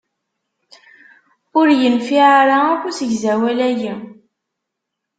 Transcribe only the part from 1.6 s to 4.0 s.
yenfiɛ ara akk usegzawal-ayi.